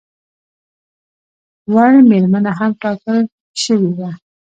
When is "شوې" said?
3.63-3.91